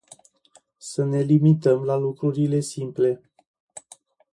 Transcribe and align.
Să 0.77 1.03
ne 1.03 1.21
limităm 1.21 1.83
la 1.83 1.95
lucrurile 1.95 2.59
simple. 2.59 3.21